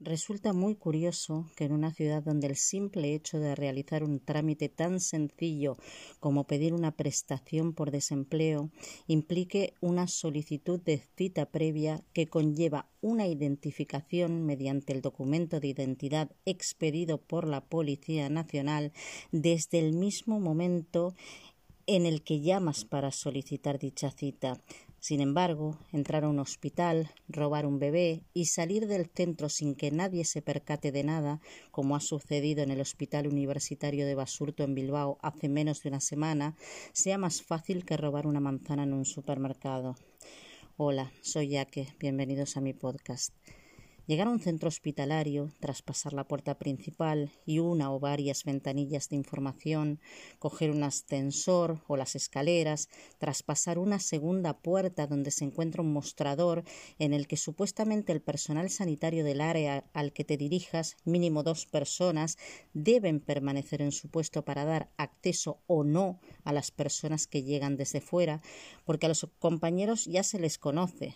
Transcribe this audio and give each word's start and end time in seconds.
Resulta 0.00 0.52
muy 0.52 0.74
curioso 0.74 1.48
que 1.54 1.64
en 1.64 1.72
una 1.72 1.94
ciudad 1.94 2.20
donde 2.20 2.48
el 2.48 2.56
simple 2.56 3.14
hecho 3.14 3.38
de 3.38 3.54
realizar 3.54 4.02
un 4.02 4.18
trámite 4.18 4.68
tan 4.68 4.98
sencillo 4.98 5.76
como 6.18 6.48
pedir 6.48 6.74
una 6.74 6.90
prestación 6.90 7.72
por 7.72 7.92
desempleo 7.92 8.70
implique 9.06 9.74
una 9.80 10.08
solicitud 10.08 10.80
de 10.80 10.98
cita 11.16 11.46
previa 11.46 12.02
que 12.12 12.26
conlleva 12.26 12.88
una 13.02 13.28
identificación 13.28 14.44
mediante 14.44 14.92
el 14.92 15.00
documento 15.00 15.60
de 15.60 15.68
identidad 15.68 16.28
expedido 16.44 17.18
por 17.18 17.46
la 17.46 17.60
Policía 17.60 18.28
Nacional 18.28 18.92
desde 19.30 19.78
el 19.78 19.92
mismo 19.92 20.40
momento 20.40 21.14
en 21.86 22.06
el 22.06 22.22
que 22.22 22.40
llamas 22.40 22.84
para 22.84 23.12
solicitar 23.12 23.78
dicha 23.78 24.10
cita. 24.10 24.60
Sin 25.06 25.20
embargo, 25.20 25.76
entrar 25.92 26.24
a 26.24 26.30
un 26.30 26.38
hospital, 26.38 27.10
robar 27.28 27.66
un 27.66 27.78
bebé 27.78 28.22
y 28.32 28.46
salir 28.46 28.86
del 28.86 29.04
centro 29.14 29.50
sin 29.50 29.74
que 29.74 29.90
nadie 29.90 30.24
se 30.24 30.40
percate 30.40 30.92
de 30.92 31.04
nada, 31.04 31.42
como 31.70 31.94
ha 31.94 32.00
sucedido 32.00 32.62
en 32.62 32.70
el 32.70 32.80
Hospital 32.80 33.26
Universitario 33.26 34.06
de 34.06 34.14
Basurto 34.14 34.62
en 34.62 34.74
Bilbao 34.74 35.18
hace 35.20 35.50
menos 35.50 35.82
de 35.82 35.90
una 35.90 36.00
semana, 36.00 36.56
sea 36.94 37.18
más 37.18 37.42
fácil 37.42 37.84
que 37.84 37.98
robar 37.98 38.26
una 38.26 38.40
manzana 38.40 38.84
en 38.84 38.94
un 38.94 39.04
supermercado. 39.04 39.94
Hola, 40.78 41.12
soy 41.20 41.48
Yaque, 41.48 41.86
bienvenidos 42.00 42.56
a 42.56 42.62
mi 42.62 42.72
podcast. 42.72 43.34
Llegar 44.06 44.26
a 44.26 44.30
un 44.30 44.38
centro 44.38 44.68
hospitalario, 44.68 45.50
traspasar 45.60 46.12
la 46.12 46.28
puerta 46.28 46.58
principal 46.58 47.32
y 47.46 47.60
una 47.60 47.90
o 47.90 47.98
varias 47.98 48.44
ventanillas 48.44 49.08
de 49.08 49.16
información, 49.16 49.98
coger 50.38 50.70
un 50.70 50.82
ascensor 50.82 51.82
o 51.86 51.96
las 51.96 52.14
escaleras, 52.14 52.90
traspasar 53.16 53.78
una 53.78 53.98
segunda 54.00 54.58
puerta 54.58 55.06
donde 55.06 55.30
se 55.30 55.46
encuentra 55.46 55.80
un 55.80 55.94
mostrador 55.94 56.64
en 56.98 57.14
el 57.14 57.26
que 57.26 57.38
supuestamente 57.38 58.12
el 58.12 58.20
personal 58.20 58.68
sanitario 58.68 59.24
del 59.24 59.40
área 59.40 59.86
al 59.94 60.12
que 60.12 60.24
te 60.24 60.36
dirijas, 60.36 60.96
mínimo 61.06 61.42
dos 61.42 61.64
personas, 61.64 62.36
deben 62.74 63.20
permanecer 63.20 63.80
en 63.80 63.92
su 63.92 64.10
puesto 64.10 64.44
para 64.44 64.66
dar 64.66 64.90
acceso 64.98 65.62
o 65.66 65.82
no 65.82 66.20
a 66.42 66.52
las 66.52 66.70
personas 66.70 67.26
que 67.26 67.42
llegan 67.42 67.78
desde 67.78 68.02
fuera, 68.02 68.42
porque 68.84 69.06
a 69.06 69.08
los 69.08 69.26
compañeros 69.38 70.04
ya 70.04 70.22
se 70.22 70.38
les 70.38 70.58
conoce, 70.58 71.14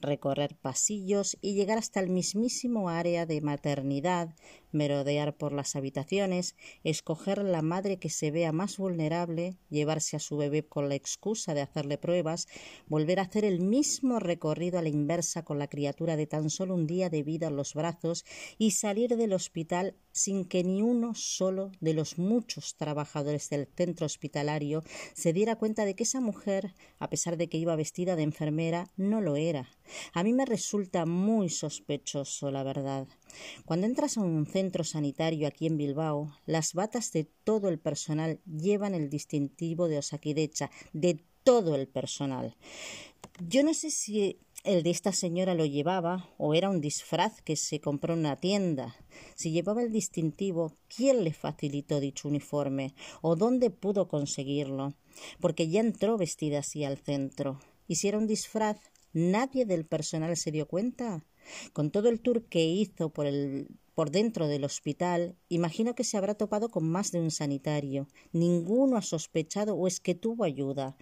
recorrer 0.00 0.56
pasillos 0.56 1.36
y 1.40 1.54
llegar 1.54 1.78
hasta 1.78 2.00
el 2.00 2.08
mismísimo 2.08 2.88
área 2.88 3.26
de 3.26 3.40
maternidad, 3.40 4.34
merodear 4.70 5.36
por 5.36 5.52
las 5.52 5.76
habitaciones, 5.76 6.54
escoger 6.84 7.38
la 7.38 7.62
madre 7.62 7.98
que 7.98 8.10
se 8.10 8.30
vea 8.30 8.52
más 8.52 8.76
vulnerable, 8.76 9.56
llevarse 9.70 10.16
a 10.16 10.20
su 10.20 10.36
bebé 10.36 10.66
con 10.66 10.88
la 10.88 10.94
excusa 10.94 11.54
de 11.54 11.62
hacerle 11.62 11.98
pruebas, 11.98 12.46
volver 12.86 13.18
a 13.18 13.22
hacer 13.22 13.44
el 13.44 13.60
mismo 13.60 14.18
recorrido 14.18 14.78
a 14.78 14.82
la 14.82 14.88
inversa 14.88 15.44
con 15.44 15.58
la 15.58 15.68
criatura 15.68 16.16
de 16.16 16.26
tan 16.26 16.50
solo 16.50 16.74
un 16.74 16.86
día 16.86 17.10
de 17.10 17.22
vida 17.22 17.48
en 17.48 17.56
los 17.56 17.74
brazos 17.74 18.24
y 18.58 18.72
salir 18.72 19.16
del 19.16 19.32
hospital 19.32 19.96
sin 20.12 20.44
que 20.44 20.64
ni 20.64 20.82
uno 20.82 21.14
solo 21.14 21.70
de 21.80 21.94
los 21.94 22.18
muchos 22.18 22.76
trabajadores 22.76 23.50
del 23.50 23.68
centro 23.76 24.06
hospitalario 24.06 24.82
se 25.14 25.32
diera 25.32 25.56
cuenta 25.56 25.84
de 25.84 25.94
que 25.94 26.02
esa 26.02 26.20
mujer, 26.20 26.74
a 26.98 27.08
pesar 27.08 27.36
de 27.36 27.48
que 27.48 27.58
iba 27.58 27.76
vestida 27.76 28.16
de 28.16 28.24
enfermera, 28.24 28.90
no 28.96 29.20
lo 29.20 29.36
era. 29.36 29.68
A 30.12 30.22
mí 30.22 30.32
me 30.32 30.44
resulta 30.44 31.06
muy 31.06 31.48
sospechoso, 31.48 32.50
la 32.50 32.62
verdad. 32.62 33.06
Cuando 33.64 33.86
entras 33.86 34.16
a 34.16 34.20
un 34.20 34.46
centro 34.46 34.84
sanitario 34.84 35.46
aquí 35.46 35.66
en 35.66 35.76
Bilbao, 35.76 36.36
las 36.46 36.74
batas 36.74 37.12
de 37.12 37.24
todo 37.44 37.68
el 37.68 37.78
personal 37.78 38.40
llevan 38.46 38.94
el 38.94 39.10
distintivo 39.10 39.88
de 39.88 39.98
Osakidecha, 39.98 40.70
de 40.92 41.24
todo 41.44 41.74
el 41.74 41.88
personal. 41.88 42.56
Yo 43.40 43.62
no 43.62 43.72
sé 43.72 43.90
si 43.90 44.38
el 44.64 44.82
de 44.82 44.90
esta 44.90 45.12
señora 45.12 45.54
lo 45.54 45.64
llevaba 45.64 46.28
o 46.36 46.54
era 46.54 46.68
un 46.68 46.80
disfraz 46.80 47.40
que 47.42 47.56
se 47.56 47.80
compró 47.80 48.14
en 48.14 48.20
una 48.20 48.36
tienda. 48.36 48.96
Si 49.34 49.50
llevaba 49.50 49.82
el 49.82 49.92
distintivo, 49.92 50.76
¿quién 50.94 51.24
le 51.24 51.32
facilitó 51.32 52.00
dicho 52.00 52.28
uniforme 52.28 52.94
o 53.22 53.36
dónde 53.36 53.70
pudo 53.70 54.08
conseguirlo? 54.08 54.94
Porque 55.40 55.68
ya 55.68 55.80
entró 55.80 56.18
vestida 56.18 56.58
así 56.58 56.84
al 56.84 56.98
centro. 56.98 57.60
Y 57.86 57.94
si 57.94 58.08
era 58.08 58.18
un 58.18 58.26
disfraz, 58.26 58.78
nadie 59.18 59.66
del 59.66 59.84
personal 59.84 60.36
se 60.36 60.50
dio 60.50 60.66
cuenta. 60.66 61.24
Con 61.72 61.90
todo 61.90 62.08
el 62.08 62.20
tour 62.20 62.44
que 62.44 62.64
hizo 62.66 63.10
por 63.10 63.26
el 63.26 63.68
por 63.98 64.12
dentro 64.12 64.46
del 64.46 64.62
hospital, 64.62 65.34
imagino 65.48 65.96
que 65.96 66.04
se 66.04 66.16
habrá 66.16 66.34
topado 66.34 66.68
con 66.68 66.88
más 66.88 67.10
de 67.10 67.18
un 67.18 67.32
sanitario. 67.32 68.06
Ninguno 68.30 68.96
ha 68.96 69.02
sospechado 69.02 69.74
o 69.74 69.88
es 69.88 69.98
que 69.98 70.14
tuvo 70.14 70.44
ayuda. 70.44 70.96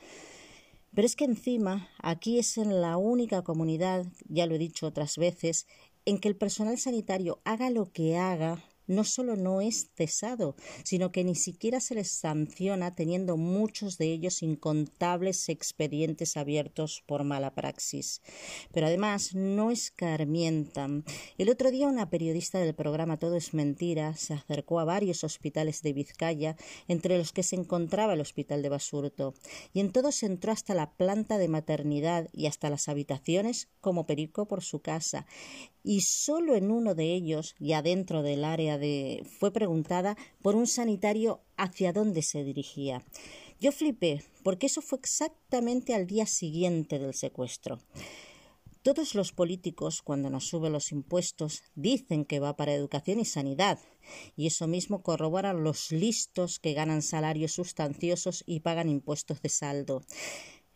Pero 0.95 1.05
es 1.05 1.15
que 1.15 1.27
encima 1.27 1.91
aquí 1.99 2.39
es 2.39 2.57
en 2.57 2.81
la 2.81 2.97
única 2.97 3.43
comunidad, 3.43 4.07
ya 4.31 4.47
lo 4.47 4.55
he 4.55 4.59
dicho 4.59 4.87
otras 4.87 5.19
veces, 5.19 5.67
en 6.07 6.19
que 6.19 6.29
el 6.29 6.37
personal 6.37 6.79
sanitario 6.79 7.39
haga 7.45 7.69
lo 7.69 7.93
que 7.93 8.17
haga, 8.17 8.65
no 8.87 9.05
solo 9.05 9.37
no 9.37 9.61
es 9.61 9.91
cesado, 9.95 10.57
sino 10.85 11.13
que 11.13 11.25
ni 11.25 11.35
siquiera 11.35 11.81
se 11.81 11.95
les 11.95 12.11
sanciona 12.11 12.95
teniendo 12.95 13.37
muchos 13.37 13.99
de 13.99 14.13
ellos 14.13 14.43
incontables 14.43 15.49
expedientes 15.49 16.37
abiertos 16.37 17.03
por 17.07 17.25
mala 17.25 17.55
praxis. 17.55 18.23
Pero 18.73 18.87
además 18.87 19.35
no 19.35 19.71
escarmientan. 19.71 21.05
El 21.39 21.51
otro 21.51 21.71
día 21.71 21.89
una 21.89 22.11
periodista 22.11 22.59
del 22.59 22.75
programa 22.75 23.19
Todo 23.19 23.37
es 23.37 23.55
Mentira 23.55 24.15
se 24.17 24.35
acercó 24.35 24.81
a 24.81 24.85
varios 24.85 25.25
hospitales 25.25 25.83
de 25.83 25.93
Vizcaya, 25.93 26.57
entre 26.89 27.19
los 27.19 27.33
que 27.33 27.43
se 27.43 27.57
encontraba 27.57 28.15
el 28.15 28.21
hospital 28.21 28.63
de 28.63 28.69
Basurto, 28.69 29.35
y 29.73 29.81
en 29.81 29.93
todos 29.93 30.23
entró 30.23 30.53
hasta 30.53 30.75
la 30.75 30.93
planta 30.93 31.39
de 31.39 31.49
maternidad 31.49 32.29
y 32.33 32.47
hasta 32.47 32.71
las 32.71 32.89
habitaciones 32.89 33.69
como 33.81 34.07
perico 34.07 34.47
por 34.47 34.63
su 34.63 34.81
casa, 34.81 35.27
y 35.87 36.01
solo 36.01 36.57
en 36.57 36.73
uno 36.73 36.97
de 36.97 37.15
ellos, 37.15 37.55
ya 37.61 37.81
dentro 37.81 38.25
del 38.25 38.45
área 38.45 38.77
de, 38.77 39.25
fue 39.39 39.53
preguntada 39.53 40.17
por 40.43 40.57
un 40.57 40.67
sanitario 40.67 41.41
hacia 41.57 41.93
dónde 41.93 42.23
se 42.23 42.43
dirigía. 42.43 43.05
Yo 43.61 43.71
flipé, 43.71 44.25
porque 44.43 44.67
eso 44.67 44.83
fue 44.83 44.99
exactamente 44.99 45.95
al 45.95 46.09
día 46.09 46.27
siguiente 46.27 46.99
del 46.99 47.15
secuestro. 47.15 47.79
Todos 48.83 49.15
los 49.15 49.31
políticos, 49.31 50.03
cuando 50.03 50.29
nos 50.29 50.49
suben 50.49 50.73
los 50.73 50.91
impuestos, 50.91 51.63
dicen 51.77 52.25
que 52.25 52.41
va 52.41 52.57
para 52.57 52.75
educación 52.75 53.21
y 53.21 53.25
sanidad, 53.25 53.79
y 54.37 54.49
eso 54.49 54.67
mismo 54.67 55.05
corroboran 55.05 55.63
los 55.63 55.93
listos 55.93 56.59
que 56.59 56.75
ganan 56.75 57.01
salarios 57.01 57.53
sustanciosos 57.53 58.43
y 58.45 58.59
pagan 58.59 58.89
impuestos 58.89 59.41
de 59.41 59.51
saldo. 59.51 60.03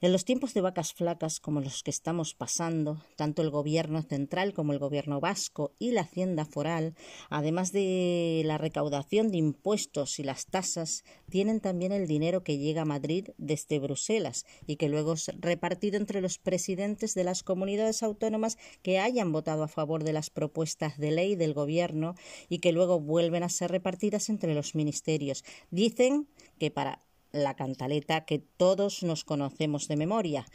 En 0.02 0.12
los 0.12 0.24
tiempos 0.24 0.54
de 0.54 0.62
vacas 0.62 0.94
flacas 0.94 1.40
como 1.40 1.60
los 1.60 1.82
que 1.82 1.90
estamos 1.90 2.32
pasando, 2.32 3.02
tanto 3.16 3.42
el 3.42 3.50
gobierno 3.50 4.00
central 4.00 4.54
como 4.54 4.72
el 4.72 4.78
gobierno 4.78 5.20
vasco 5.20 5.74
y 5.78 5.90
la 5.90 6.00
hacienda 6.00 6.46
foral, 6.46 6.94
además 7.28 7.70
de 7.70 8.40
la 8.46 8.56
recaudación 8.56 9.30
de 9.30 9.36
impuestos 9.36 10.18
y 10.18 10.22
las 10.22 10.46
tasas, 10.46 11.04
tienen 11.28 11.60
también 11.60 11.92
el 11.92 12.06
dinero 12.06 12.42
que 12.42 12.56
llega 12.56 12.80
a 12.80 12.86
Madrid 12.86 13.28
desde 13.36 13.78
Bruselas 13.78 14.46
y 14.66 14.76
que 14.76 14.88
luego 14.88 15.12
es 15.12 15.30
repartido 15.38 15.98
entre 15.98 16.22
los 16.22 16.38
presidentes 16.38 17.12
de 17.12 17.24
las 17.24 17.42
comunidades 17.42 18.02
autónomas 18.02 18.56
que 18.80 19.00
hayan 19.00 19.32
votado 19.32 19.64
a 19.64 19.68
favor 19.68 20.02
de 20.02 20.14
las 20.14 20.30
propuestas 20.30 20.96
de 20.96 21.10
ley 21.10 21.36
del 21.36 21.52
gobierno 21.52 22.14
y 22.48 22.60
que 22.60 22.72
luego 22.72 23.00
vuelven 23.00 23.42
a 23.42 23.50
ser 23.50 23.70
repartidas 23.70 24.30
entre 24.30 24.54
los 24.54 24.74
ministerios. 24.74 25.44
Dicen 25.70 26.26
que 26.58 26.70
para 26.70 27.02
la 27.32 27.54
cantaleta 27.54 28.24
que 28.24 28.38
todos 28.38 29.02
nos 29.02 29.24
conocemos 29.24 29.88
de 29.88 29.96
memoria, 29.96 30.46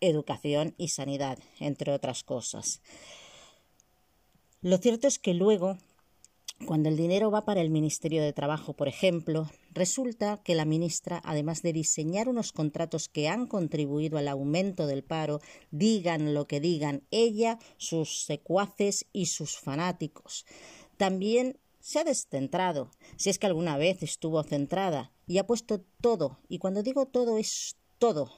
educación 0.00 0.74
y 0.76 0.88
sanidad, 0.88 1.38
entre 1.60 1.92
otras 1.92 2.24
cosas. 2.24 2.80
Lo 4.60 4.78
cierto 4.78 5.06
es 5.06 5.18
que 5.18 5.34
luego, 5.34 5.78
cuando 6.66 6.88
el 6.88 6.96
dinero 6.96 7.30
va 7.30 7.44
para 7.44 7.60
el 7.60 7.70
Ministerio 7.70 8.22
de 8.22 8.32
Trabajo, 8.32 8.72
por 8.74 8.88
ejemplo, 8.88 9.50
resulta 9.72 10.42
que 10.42 10.54
la 10.54 10.64
ministra, 10.64 11.20
además 11.24 11.62
de 11.62 11.72
diseñar 11.72 12.28
unos 12.28 12.52
contratos 12.52 13.08
que 13.08 13.28
han 13.28 13.46
contribuido 13.46 14.18
al 14.18 14.28
aumento 14.28 14.86
del 14.86 15.04
paro, 15.04 15.40
digan 15.70 16.32
lo 16.32 16.46
que 16.46 16.60
digan 16.60 17.02
ella, 17.10 17.58
sus 17.76 18.24
secuaces 18.24 19.06
y 19.12 19.26
sus 19.26 19.58
fanáticos, 19.58 20.46
también 20.96 21.58
se 21.80 21.98
ha 21.98 22.04
descentrado, 22.04 22.90
si 23.16 23.28
es 23.28 23.38
que 23.38 23.46
alguna 23.46 23.76
vez 23.76 24.02
estuvo 24.02 24.42
centrada, 24.42 25.12
y 25.26 25.38
ha 25.38 25.46
puesto 25.46 25.80
todo, 26.00 26.38
y 26.48 26.58
cuando 26.58 26.82
digo 26.82 27.06
todo 27.06 27.38
es 27.38 27.76
todo, 27.98 28.30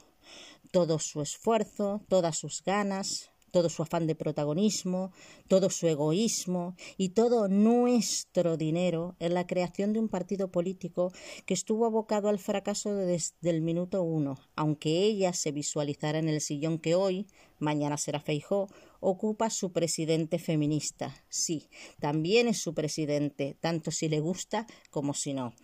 todo 0.72 0.98
su 0.98 1.22
esfuerzo, 1.22 2.02
todas 2.08 2.36
sus 2.38 2.62
ganas, 2.62 3.30
todo 3.56 3.70
su 3.70 3.82
afán 3.82 4.06
de 4.06 4.14
protagonismo, 4.14 5.12
todo 5.48 5.70
su 5.70 5.86
egoísmo 5.86 6.76
y 6.98 7.10
todo 7.10 7.48
nuestro 7.48 8.58
dinero 8.58 9.16
en 9.18 9.32
la 9.32 9.46
creación 9.46 9.94
de 9.94 9.98
un 9.98 10.10
partido 10.10 10.50
político 10.50 11.10
que 11.46 11.54
estuvo 11.54 11.86
abocado 11.86 12.28
al 12.28 12.38
fracaso 12.38 12.94
desde 12.94 13.48
el 13.48 13.62
minuto 13.62 14.02
uno, 14.02 14.38
aunque 14.56 15.04
ella 15.04 15.32
se 15.32 15.52
visualizara 15.52 16.18
en 16.18 16.28
el 16.28 16.42
sillón 16.42 16.78
que 16.78 16.94
hoy, 16.94 17.28
mañana 17.58 17.96
será 17.96 18.20
Feijó, 18.20 18.68
ocupa 19.00 19.48
su 19.48 19.72
presidente 19.72 20.38
feminista. 20.38 21.14
Sí, 21.30 21.70
también 21.98 22.48
es 22.48 22.58
su 22.60 22.74
presidente, 22.74 23.56
tanto 23.58 23.90
si 23.90 24.10
le 24.10 24.20
gusta 24.20 24.66
como 24.90 25.14
si 25.14 25.32
no. 25.32 25.54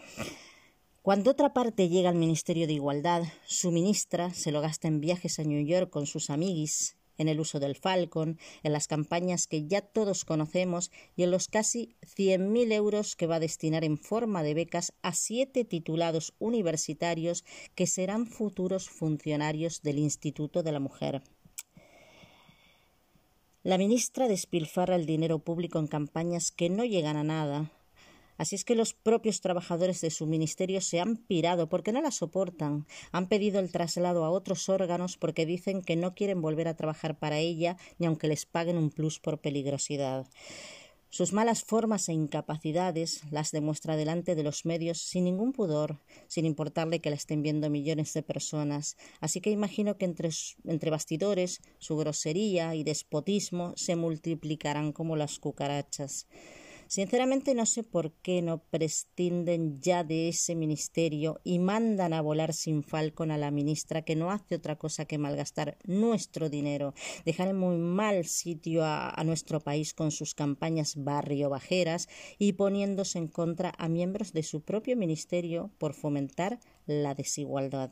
Cuando 1.03 1.33
otra 1.33 1.53
parte 1.53 1.89
llega 1.89 2.11
al 2.11 2.15
Ministerio 2.15 2.69
de 2.69 2.75
Igualdad, 2.75 3.25
su 3.45 3.73
ministra 3.73 4.33
se 4.35 4.53
lo 4.53 4.61
gasta 4.61 4.87
en 4.87 5.01
viajes 5.01 5.41
a 5.41 5.43
New 5.43 5.67
York 5.67 5.91
con 5.91 6.07
sus 6.07 6.31
amiguis 6.31 6.97
en 7.19 7.27
el 7.27 7.41
uso 7.41 7.59
del 7.59 7.75
Falcon, 7.75 8.39
en 8.63 8.73
las 8.73 8.87
campañas 8.87 9.49
que 9.49 9.67
ya 9.67 9.81
todos 9.81 10.25
conocemos 10.25 10.93
y 11.17 11.25
en 11.25 11.33
los 11.33 11.49
casi 11.49 11.97
100.000 12.03 12.73
euros 12.73 13.17
que 13.17 13.27
va 13.27 13.37
a 13.37 13.41
destinar 13.41 13.83
en 13.83 13.99
forma 13.99 14.45
de 14.45 14.55
becas 14.55 14.93
a 15.03 15.13
siete 15.13 15.65
titulados 15.65 16.35
universitarios 16.39 17.45
que 17.75 17.89
serán 17.89 18.27
futuros 18.27 18.89
funcionarios 18.89 19.83
del 19.83 19.99
Instituto 19.99 20.63
de 20.63 20.71
la 20.71 20.81
Mujer. 20.81 21.23
La 23.65 23.77
ministra 23.77 24.29
despilfarra 24.29 24.95
el 24.95 25.07
dinero 25.07 25.41
público 25.41 25.81
en 25.81 25.89
campañas 25.89 26.53
que 26.53 26.71
no 26.71 26.85
llegan 26.85 27.17
a 27.17 27.25
nada, 27.25 27.73
Así 28.43 28.57
es 28.57 28.65
que 28.65 28.75
los 28.75 28.93
propios 28.93 29.41
trabajadores 29.41 30.01
de 30.01 30.11
su 30.11 30.27
ministerio 30.27 30.81
se 30.81 30.99
han 30.99 31.17
pirado 31.17 31.69
porque 31.69 31.93
no 31.93 32.03
la 32.03 32.11
soportan. 32.11 32.89
Han 33.13 33.29
pedido 33.29 33.61
el 33.61 33.71
traslado 33.71 34.25
a 34.25 34.31
otros 34.31 34.69
órganos 34.69 35.17
porque 35.17 35.47
dicen 35.47 35.81
que 35.81 35.95
no 35.95 36.17
quieren 36.17 36.43
volver 36.43 36.67
a 36.67 36.75
trabajar 36.75 37.17
para 37.21 37.39
ella 37.39 37.77
ni 38.01 38.07
aunque 38.07 38.27
les 38.27 38.45
paguen 38.45 38.79
un 38.79 38.91
plus 38.91 39.21
por 39.21 39.41
peligrosidad. 39.41 40.27
Sus 41.09 41.33
malas 41.33 41.63
formas 41.63 42.09
e 42.09 42.15
incapacidades 42.15 43.23
las 43.31 43.53
demuestra 43.53 43.95
delante 43.95 44.35
de 44.35 44.43
los 44.43 44.65
medios 44.65 44.99
sin 44.99 45.23
ningún 45.23 45.53
pudor, 45.53 46.01
sin 46.27 46.45
importarle 46.45 47.01
que 47.01 47.11
la 47.11 47.17
estén 47.17 47.43
viendo 47.43 47.71
millones 47.71 48.13
de 48.13 48.25
personas. 48.25 48.97
Así 49.21 49.41
que 49.41 49.53
imagino 49.53 49.99
que 49.99 50.07
entre, 50.07 50.31
entre 50.65 50.91
bastidores 50.91 51.61
su 51.79 51.97
grosería 51.97 52.75
y 52.75 52.83
despotismo 52.83 53.73
se 53.77 53.95
multiplicarán 53.95 54.91
como 54.91 55.15
las 55.15 55.39
cucarachas. 55.39 56.27
Sinceramente 56.95 57.55
no 57.55 57.65
sé 57.65 57.85
por 57.85 58.13
qué 58.21 58.43
no 58.43 58.65
prescinden 58.65 59.81
ya 59.81 60.05
de 60.05 60.29
ese 60.29 60.55
ministerio 60.55 61.41
y 61.43 61.59
mandan 61.59 62.13
a 62.13 62.21
volar 62.21 62.53
sin 62.53 62.83
falcon 62.83 63.31
a 63.31 63.39
la 63.39 63.51
ministra 63.51 64.03
que 64.03 64.15
no 64.15 64.31
hace 64.31 64.57
otra 64.57 64.77
cosa 64.77 65.07
que 65.07 65.17
malgastar 65.17 65.79
nuestro 65.87 66.51
dinero, 66.51 66.93
dejar 67.25 67.49
en 67.49 67.57
muy 67.57 67.79
mal 67.79 68.27
sitio 68.27 68.85
a, 68.85 69.09
a 69.09 69.25
nuestro 69.25 69.61
país 69.61 69.95
con 69.95 70.11
sus 70.11 70.35
campañas 70.35 71.03
barrio 71.03 71.49
bajeras 71.49 72.11
y 72.39 72.53
poniéndose 72.53 73.17
en 73.17 73.29
contra 73.29 73.73
a 73.79 73.89
miembros 73.89 74.35
de 74.35 74.43
su 74.43 74.61
propio 74.61 74.95
ministerio 74.95 75.71
por 75.79 75.95
fomentar 75.95 76.61
la 76.85 77.15
desigualdad. 77.15 77.91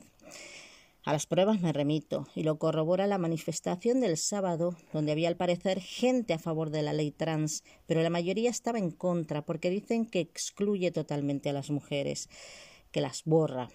A 1.03 1.13
las 1.13 1.27
pruebas 1.27 1.63
me 1.63 1.73
remito 1.73 2.27
y 2.35 2.43
lo 2.43 2.59
corrobora 2.59 3.07
la 3.07 3.17
manifestación 3.17 4.01
del 4.01 4.19
sábado, 4.19 4.77
donde 4.93 5.13
había 5.13 5.29
al 5.29 5.37
parecer 5.37 5.81
gente 5.81 6.35
a 6.35 6.39
favor 6.39 6.69
de 6.69 6.83
la 6.83 6.93
ley 6.93 7.11
trans, 7.11 7.65
pero 7.87 8.03
la 8.03 8.11
mayoría 8.11 8.51
estaba 8.51 8.79
en 8.79 8.91
contra 8.91 9.47
porque 9.47 9.71
dicen 9.71 10.05
que 10.05 10.21
excluye 10.21 10.91
totalmente 10.91 11.49
a 11.49 11.55
las 11.55 11.71
mujeres, 11.71 12.29
que 12.93 13.01
las 13.01 13.25
borra. 13.25 13.71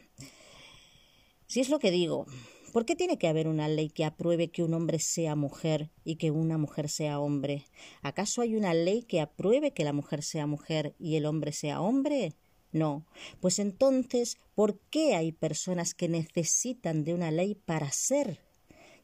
Si 1.47 1.61
es 1.61 1.69
lo 1.69 1.79
que 1.79 1.89
digo, 1.89 2.27
¿por 2.73 2.85
qué 2.85 2.95
tiene 2.95 3.17
que 3.17 3.27
haber 3.27 3.47
una 3.47 3.67
ley 3.69 3.89
que 3.89 4.05
apruebe 4.05 4.51
que 4.51 4.61
un 4.61 4.75
hombre 4.75 4.99
sea 4.99 5.35
mujer 5.35 5.89
y 6.03 6.17
que 6.17 6.29
una 6.29 6.59
mujer 6.59 6.89
sea 6.89 7.19
hombre? 7.19 7.65
¿Acaso 8.03 8.41
hay 8.41 8.55
una 8.55 8.75
ley 8.75 9.01
que 9.01 9.19
apruebe 9.19 9.71
que 9.71 9.83
la 9.83 9.93
mujer 9.93 10.21
sea 10.21 10.45
mujer 10.45 10.93
y 10.99 11.15
el 11.15 11.25
hombre 11.25 11.53
sea 11.53 11.81
hombre? 11.81 12.35
No. 12.75 13.05
Pues 13.39 13.59
entonces, 13.59 14.37
¿por 14.53 14.81
qué 14.89 15.15
hay 15.15 15.31
personas 15.31 15.93
que 15.93 16.09
necesitan 16.09 17.05
de 17.05 17.13
una 17.13 17.31
ley 17.31 17.55
para 17.55 17.89
ser? 17.93 18.41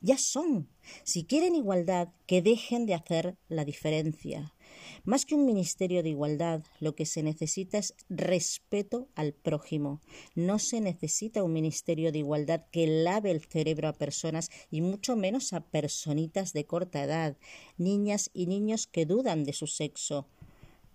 Ya 0.02 0.18
son. 0.18 0.68
Si 1.06 1.24
quieren 1.24 1.56
igualdad, 1.56 2.10
que 2.26 2.42
dejen 2.42 2.86
de 2.86 2.96
hacer 2.96 3.38
la 3.48 3.64
diferencia. 3.64 4.54
Más 5.06 5.26
que 5.26 5.36
un 5.36 5.46
ministerio 5.46 6.04
de 6.04 6.10
igualdad, 6.10 6.66
lo 6.82 6.96
que 6.96 7.06
se 7.06 7.24
necesita 7.24 7.78
es 7.78 7.96
respeto 8.10 9.08
al 9.16 9.32
prójimo. 9.32 10.02
No 10.36 10.60
se 10.60 10.82
necesita 10.82 11.42
un 11.42 11.54
ministerio 11.54 12.12
de 12.12 12.20
igualdad 12.20 12.66
que 12.72 12.88
lave 12.88 13.32
el 13.32 13.40
cerebro 13.40 13.88
a 13.88 13.94
personas 13.94 14.50
y 14.70 14.82
mucho 14.82 15.16
menos 15.16 15.54
a 15.54 15.62
personitas 15.62 16.52
de 16.52 16.66
corta 16.66 17.06
edad, 17.06 17.38
niñas 17.78 18.32
y 18.34 18.48
niños 18.48 18.86
que 18.86 19.06
dudan 19.06 19.46
de 19.46 19.54
su 19.54 19.68
sexo 19.68 20.28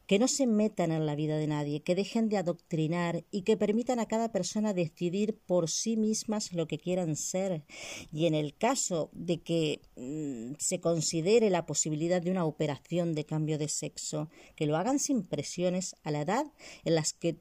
que 0.07 0.19
no 0.19 0.29
se 0.29 0.47
metan 0.47 0.93
en 0.93 1.07
la 1.07 1.15
vida 1.15 1.37
de 1.37 1.47
nadie, 1.47 1.83
que 1.83 1.95
dejen 1.95 2.29
de 2.29 2.39
adoctrinar 2.39 3.25
y 3.31 3.43
que 3.43 3.57
permitan 3.57 3.99
a 3.99 4.07
cada 4.07 4.31
persona 4.33 4.73
decidir 4.73 5.39
por 5.47 5.69
sí 5.69 5.97
mismas 5.97 6.53
lo 6.53 6.67
que 6.67 6.79
quieran 6.79 7.17
ser. 7.17 7.65
Y 8.13 8.27
en 8.27 8.35
el 8.35 8.57
caso 8.57 9.11
de 9.13 9.43
que 9.43 9.81
mm, 9.97 10.55
se 10.59 10.81
considere 10.81 11.51
la 11.51 11.67
posibilidad 11.67 12.23
de 12.23 12.31
una 12.31 12.45
operación 12.45 13.15
de 13.15 13.27
cambio 13.27 13.59
de 13.59 13.69
sexo, 13.69 14.29
que 14.55 14.67
lo 14.67 14.77
hagan 14.77 14.99
sin 14.99 15.25
presiones 15.25 15.97
a 16.03 16.11
la 16.11 16.23
edad 16.23 16.47
en 16.85 16.95
las 16.95 17.13
que 17.13 17.39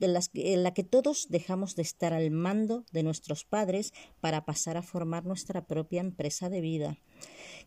en, 0.00 0.62
la 0.62 0.74
que 0.74 0.84
todos 0.84 1.28
dejamos 1.28 1.76
de 1.76 1.82
estar 1.82 2.12
al 2.12 2.30
mando 2.30 2.84
de 2.92 3.02
nuestros 3.02 3.44
padres 3.44 3.92
para 4.20 4.44
pasar 4.44 4.76
a 4.76 4.82
formar 4.82 5.24
nuestra 5.24 5.66
propia 5.66 6.00
empresa 6.00 6.48
de 6.48 6.60
vida. 6.60 6.98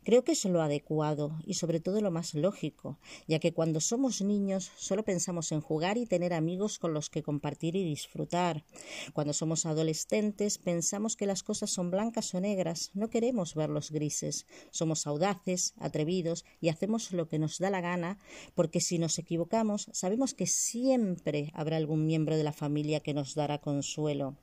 Creo 0.04 0.24
que 0.24 0.34
es 0.34 0.46
lo 0.46 0.62
adecuado 0.62 1.38
y 1.46 1.56
sobre 1.56 1.80
todo 1.80 2.00
lo 2.00 2.12
más 2.12 2.34
lógico, 2.34 2.98
ya 3.28 3.40
que 3.40 3.54
cuando 3.54 3.82
somos 3.82 4.22
niños 4.22 4.72
solo 4.78 5.04
pensamos 5.04 5.52
en 5.52 5.60
jugar 5.60 5.98
y 5.98 6.06
tener 6.06 6.34
amigos 6.34 6.80
con 6.80 6.94
los 6.94 7.10
que 7.10 7.24
compartir 7.24 7.76
y 7.76 7.84
disfrutar. 7.84 8.64
Cuando 9.14 9.34
somos 9.34 9.66
adolescentes 9.66 10.60
pensamos 10.60 11.18
que 11.18 11.26
las 11.26 11.44
cosas 11.44 11.72
son 11.72 11.92
blancas 11.92 12.34
o 12.34 12.40
negras, 12.40 12.92
no 12.94 13.10
queremos 13.10 13.56
verlos 13.56 13.92
grises. 13.92 14.46
Somos 14.72 15.08
audaces, 15.08 15.74
atrevidos 15.78 16.46
y 16.62 16.70
hacemos 16.70 17.12
lo 17.12 17.28
que 17.28 17.40
nos 17.40 17.58
da 17.58 17.70
la 17.70 17.82
gana, 17.82 18.18
porque 18.56 18.80
si 18.80 19.00
nos 19.00 19.18
equivocamos 19.20 19.90
sabemos 19.92 20.34
que 20.34 20.48
siempre 20.48 21.52
habrá 21.54 21.78
algún 21.78 22.06
miembro 22.18 22.36
de 22.36 22.44
la 22.44 22.52
familia 22.52 23.00
que 23.00 23.14
nos 23.14 23.36
dará 23.36 23.60
consuelo. 23.60 24.36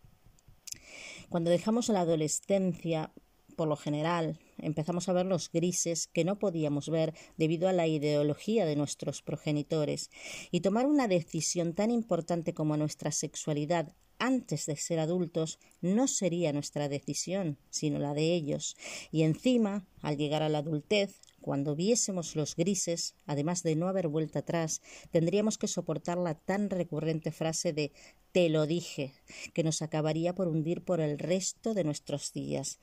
Cuando 1.28 1.50
dejamos 1.50 1.88
la 1.88 2.02
adolescencia, 2.02 3.12
por 3.56 3.66
lo 3.66 3.74
general, 3.74 4.38
empezamos 4.58 5.08
a 5.08 5.12
ver 5.12 5.26
los 5.26 5.50
grises 5.50 6.06
que 6.06 6.24
no 6.24 6.38
podíamos 6.38 6.88
ver 6.88 7.14
debido 7.36 7.68
a 7.68 7.72
la 7.72 7.88
ideología 7.88 8.64
de 8.64 8.76
nuestros 8.76 9.22
progenitores, 9.22 10.10
y 10.52 10.60
tomar 10.60 10.86
una 10.86 11.08
decisión 11.08 11.74
tan 11.74 11.90
importante 11.90 12.54
como 12.54 12.76
nuestra 12.76 13.10
sexualidad 13.10 13.92
antes 14.20 14.66
de 14.66 14.76
ser 14.76 15.00
adultos 15.00 15.58
no 15.80 16.06
sería 16.06 16.52
nuestra 16.52 16.88
decisión, 16.88 17.58
sino 17.70 17.98
la 17.98 18.14
de 18.14 18.34
ellos. 18.34 18.76
Y 19.10 19.22
encima, 19.22 19.84
al 20.00 20.16
llegar 20.16 20.44
a 20.44 20.48
la 20.48 20.58
adultez, 20.58 21.20
cuando 21.44 21.76
viésemos 21.76 22.36
los 22.36 22.56
grises, 22.56 23.16
además 23.26 23.62
de 23.62 23.76
no 23.76 23.86
haber 23.88 24.08
vuelta 24.08 24.38
atrás, 24.38 24.80
tendríamos 25.10 25.58
que 25.58 25.68
soportar 25.68 26.16
la 26.16 26.36
tan 26.36 26.70
recurrente 26.70 27.32
frase 27.32 27.74
de 27.74 27.92
te 28.32 28.48
lo 28.48 28.66
dije, 28.66 29.12
que 29.52 29.62
nos 29.62 29.82
acabaría 29.82 30.34
por 30.34 30.48
hundir 30.48 30.82
por 30.82 31.02
el 31.02 31.18
resto 31.18 31.74
de 31.74 31.84
nuestros 31.84 32.32
días. 32.32 32.78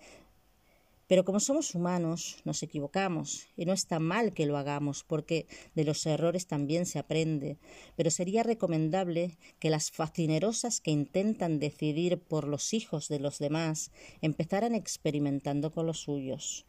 Pero 1.08 1.26
como 1.26 1.40
somos 1.40 1.74
humanos, 1.74 2.38
nos 2.46 2.62
equivocamos 2.62 3.48
y 3.58 3.66
no 3.66 3.74
está 3.74 3.98
mal 3.98 4.32
que 4.32 4.46
lo 4.46 4.58
hagamos 4.58 5.04
porque 5.04 5.48
de 5.74 5.84
los 5.84 6.06
errores 6.06 6.46
también 6.46 6.86
se 6.86 7.00
aprende. 7.00 7.58
Pero 7.96 8.12
sería 8.12 8.44
recomendable 8.44 9.40
que 9.58 9.72
las 9.72 9.90
fascinerosas 9.90 10.82
que 10.82 10.92
intentan 10.92 11.58
decidir 11.58 12.20
por 12.20 12.48
los 12.48 12.76
hijos 12.76 13.08
de 13.08 13.20
los 13.20 13.40
demás 13.40 13.90
empezaran 14.22 14.76
experimentando 14.76 15.72
con 15.72 15.88
los 15.88 16.02
suyos. 16.02 16.68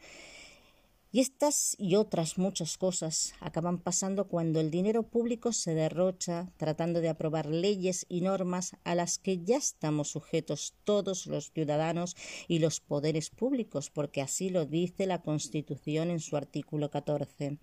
Y 1.14 1.20
estas 1.20 1.76
y 1.78 1.96
otras 1.96 2.38
muchas 2.38 2.78
cosas 2.78 3.34
acaban 3.40 3.76
pasando 3.76 4.28
cuando 4.28 4.60
el 4.60 4.70
dinero 4.70 5.02
público 5.02 5.52
se 5.52 5.74
derrocha 5.74 6.50
tratando 6.56 7.02
de 7.02 7.10
aprobar 7.10 7.44
leyes 7.44 8.06
y 8.08 8.22
normas 8.22 8.76
a 8.82 8.94
las 8.94 9.18
que 9.18 9.44
ya 9.44 9.58
estamos 9.58 10.08
sujetos 10.08 10.72
todos 10.84 11.26
los 11.26 11.50
ciudadanos 11.52 12.16
y 12.48 12.60
los 12.60 12.80
poderes 12.80 13.28
públicos, 13.28 13.90
porque 13.90 14.22
así 14.22 14.48
lo 14.48 14.64
dice 14.64 15.04
la 15.04 15.20
Constitución 15.20 16.08
en 16.08 16.18
su 16.18 16.38
artículo 16.38 16.90
14. 16.90 17.58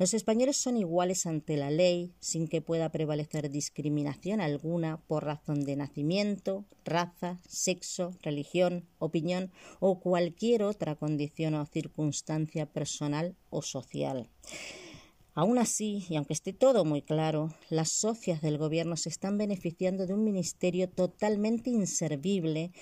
Los 0.00 0.12
españoles 0.12 0.56
son 0.56 0.76
iguales 0.76 1.24
ante 1.26 1.56
la 1.56 1.70
ley 1.70 2.14
sin 2.18 2.48
que 2.48 2.62
pueda 2.62 2.90
prevalecer 2.90 3.48
discriminación 3.48 4.40
alguna 4.40 5.00
por 5.06 5.24
razón 5.24 5.64
de 5.64 5.76
nacimiento, 5.76 6.64
raza, 6.84 7.38
sexo, 7.46 8.10
religión, 8.22 8.88
opinión 8.98 9.52
o 9.78 10.00
cualquier 10.00 10.64
otra 10.64 10.96
condición 10.96 11.54
o 11.54 11.64
circunstancia 11.64 12.66
personal 12.66 12.87
personal 12.88 13.36
o 13.50 13.60
social. 13.60 14.30
Aún 15.34 15.58
así, 15.58 16.04
y 16.08 16.16
aunque 16.16 16.32
esté 16.32 16.52
todo 16.52 16.84
muy 16.84 17.02
claro, 17.02 17.54
las 17.68 17.92
socias 17.92 18.40
del 18.40 18.58
gobierno 18.58 18.96
se 18.96 19.08
están 19.10 19.38
beneficiando 19.38 20.06
de 20.06 20.14
un 20.14 20.24
ministerio 20.24 20.88
totalmente 20.88 21.70
inservible 21.70 22.72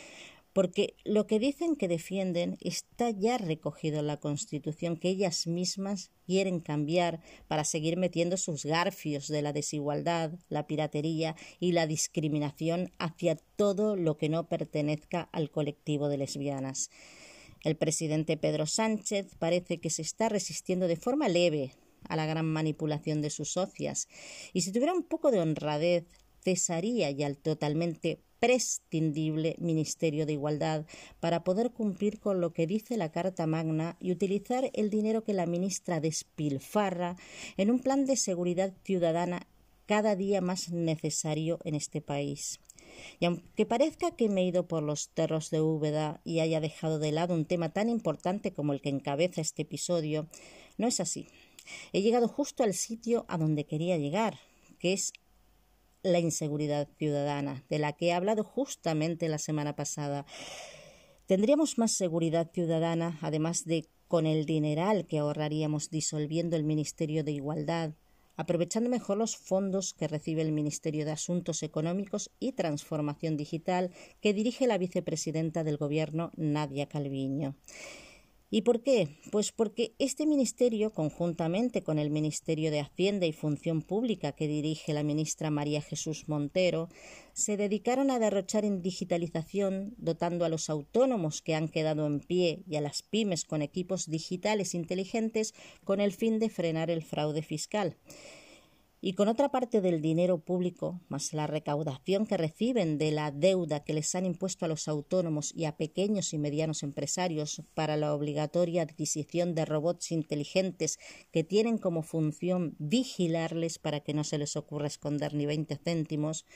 porque 0.54 0.94
lo 1.04 1.26
que 1.26 1.38
dicen 1.38 1.76
que 1.76 1.86
defienden 1.86 2.56
está 2.62 3.10
ya 3.10 3.36
recogido 3.36 3.98
en 4.00 4.06
la 4.06 4.16
Constitución 4.16 4.96
que 4.96 5.10
ellas 5.10 5.46
mismas 5.46 6.10
quieren 6.24 6.60
cambiar 6.60 7.20
para 7.46 7.62
seguir 7.62 7.98
metiendo 7.98 8.38
sus 8.38 8.64
garfios 8.64 9.28
de 9.28 9.42
la 9.42 9.52
desigualdad, 9.52 10.32
la 10.48 10.66
piratería 10.66 11.36
y 11.60 11.72
la 11.72 11.86
discriminación 11.86 12.90
hacia 12.98 13.36
todo 13.56 13.96
lo 13.96 14.16
que 14.16 14.30
no 14.30 14.48
pertenezca 14.48 15.28
al 15.30 15.50
colectivo 15.50 16.08
de 16.08 16.16
lesbianas. 16.16 16.88
El 17.66 17.74
presidente 17.74 18.36
Pedro 18.36 18.64
Sánchez 18.64 19.34
parece 19.40 19.80
que 19.80 19.90
se 19.90 20.02
está 20.02 20.28
resistiendo 20.28 20.86
de 20.86 20.94
forma 20.94 21.28
leve 21.28 21.72
a 22.08 22.14
la 22.14 22.24
gran 22.24 22.46
manipulación 22.46 23.22
de 23.22 23.30
sus 23.30 23.50
socias 23.50 24.06
y 24.52 24.60
si 24.60 24.70
tuviera 24.70 24.94
un 24.94 25.02
poco 25.02 25.32
de 25.32 25.40
honradez 25.40 26.04
cesaría 26.44 27.10
ya 27.10 27.26
el 27.26 27.38
totalmente 27.38 28.20
imprescindible 28.36 29.56
Ministerio 29.58 30.26
de 30.26 30.34
Igualdad 30.34 30.86
para 31.18 31.42
poder 31.42 31.72
cumplir 31.72 32.20
con 32.20 32.40
lo 32.40 32.52
que 32.52 32.68
dice 32.68 32.96
la 32.96 33.10
Carta 33.10 33.48
Magna 33.48 33.96
y 33.98 34.12
utilizar 34.12 34.70
el 34.72 34.88
dinero 34.88 35.24
que 35.24 35.32
la 35.32 35.46
ministra 35.46 35.98
despilfarra 35.98 37.16
en 37.56 37.72
un 37.72 37.80
plan 37.80 38.06
de 38.06 38.16
seguridad 38.16 38.74
ciudadana 38.84 39.48
cada 39.86 40.14
día 40.14 40.40
más 40.40 40.70
necesario 40.70 41.58
en 41.64 41.74
este 41.74 42.00
país. 42.00 42.60
Y 43.20 43.26
aunque 43.26 43.66
parezca 43.66 44.16
que 44.16 44.28
me 44.28 44.42
he 44.42 44.46
ido 44.46 44.66
por 44.66 44.82
los 44.82 45.10
terros 45.10 45.50
de 45.50 45.60
Úbeda 45.60 46.20
y 46.24 46.40
haya 46.40 46.60
dejado 46.60 46.98
de 46.98 47.12
lado 47.12 47.34
un 47.34 47.44
tema 47.44 47.72
tan 47.72 47.88
importante 47.88 48.52
como 48.52 48.72
el 48.72 48.80
que 48.80 48.88
encabeza 48.88 49.40
este 49.40 49.62
episodio, 49.62 50.28
no 50.78 50.86
es 50.86 51.00
así. 51.00 51.28
He 51.92 52.02
llegado 52.02 52.28
justo 52.28 52.62
al 52.62 52.74
sitio 52.74 53.24
a 53.28 53.38
donde 53.38 53.66
quería 53.66 53.96
llegar, 53.96 54.38
que 54.78 54.92
es 54.92 55.12
la 56.02 56.18
inseguridad 56.18 56.88
ciudadana, 56.98 57.64
de 57.68 57.78
la 57.78 57.92
que 57.92 58.06
he 58.06 58.12
hablado 58.12 58.44
justamente 58.44 59.28
la 59.28 59.38
semana 59.38 59.74
pasada. 59.74 60.24
Tendríamos 61.26 61.78
más 61.78 61.92
seguridad 61.92 62.50
ciudadana, 62.52 63.18
además 63.20 63.64
de 63.64 63.88
con 64.08 64.26
el 64.26 64.46
dineral 64.46 65.06
que 65.06 65.18
ahorraríamos 65.18 65.90
disolviendo 65.90 66.54
el 66.54 66.62
Ministerio 66.62 67.24
de 67.24 67.32
Igualdad, 67.32 67.94
aprovechando 68.36 68.90
mejor 68.90 69.18
los 69.18 69.36
fondos 69.36 69.94
que 69.94 70.08
recibe 70.08 70.42
el 70.42 70.52
Ministerio 70.52 71.04
de 71.04 71.12
Asuntos 71.12 71.62
Económicos 71.62 72.30
y 72.38 72.52
Transformación 72.52 73.36
Digital 73.36 73.90
que 74.20 74.32
dirige 74.32 74.66
la 74.66 74.78
vicepresidenta 74.78 75.64
del 75.64 75.76
Gobierno, 75.76 76.32
Nadia 76.36 76.86
Calviño. 76.86 77.54
¿Y 78.48 78.62
por 78.62 78.84
qué? 78.84 79.08
Pues 79.32 79.50
porque 79.50 79.96
este 79.98 80.24
ministerio, 80.24 80.92
conjuntamente 80.92 81.82
con 81.82 81.98
el 81.98 82.10
Ministerio 82.10 82.70
de 82.70 82.78
Hacienda 82.78 83.26
y 83.26 83.32
Función 83.32 83.82
Pública 83.82 84.32
que 84.32 84.46
dirige 84.46 84.92
la 84.92 85.02
ministra 85.02 85.50
María 85.50 85.82
Jesús 85.82 86.28
Montero, 86.28 86.88
se 87.32 87.56
dedicaron 87.56 88.08
a 88.10 88.20
derrochar 88.20 88.64
en 88.64 88.82
digitalización, 88.82 89.94
dotando 89.98 90.44
a 90.44 90.48
los 90.48 90.70
autónomos 90.70 91.42
que 91.42 91.56
han 91.56 91.68
quedado 91.68 92.06
en 92.06 92.20
pie 92.20 92.62
y 92.68 92.76
a 92.76 92.80
las 92.80 93.02
pymes 93.02 93.44
con 93.44 93.62
equipos 93.62 94.06
digitales 94.06 94.74
inteligentes 94.74 95.52
con 95.82 96.00
el 96.00 96.12
fin 96.12 96.38
de 96.38 96.48
frenar 96.48 96.88
el 96.88 97.02
fraude 97.02 97.42
fiscal 97.42 97.96
y 99.00 99.12
con 99.12 99.28
otra 99.28 99.50
parte 99.50 99.80
del 99.80 100.00
dinero 100.00 100.38
público, 100.38 101.00
más 101.08 101.32
la 101.32 101.46
recaudación 101.46 102.26
que 102.26 102.36
reciben 102.36 102.98
de 102.98 103.10
la 103.10 103.30
deuda 103.30 103.84
que 103.84 103.92
les 103.92 104.14
han 104.14 104.24
impuesto 104.24 104.64
a 104.64 104.68
los 104.68 104.88
autónomos 104.88 105.52
y 105.54 105.66
a 105.66 105.76
pequeños 105.76 106.32
y 106.32 106.38
medianos 106.38 106.82
empresarios 106.82 107.62
para 107.74 107.96
la 107.96 108.14
obligatoria 108.14 108.82
adquisición 108.82 109.54
de 109.54 109.64
robots 109.64 110.12
inteligentes 110.12 110.98
que 111.30 111.44
tienen 111.44 111.78
como 111.78 112.02
función 112.02 112.74
vigilarles 112.78 113.78
para 113.78 114.00
que 114.00 114.14
no 114.14 114.24
se 114.24 114.38
les 114.38 114.56
ocurra 114.56 114.86
esconder 114.86 115.34
ni 115.34 115.46
veinte 115.46 115.76
céntimos, 115.76 116.46